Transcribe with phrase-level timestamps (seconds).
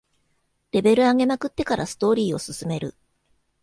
[0.71, 2.95] レベル上げまくってからストーリーを進める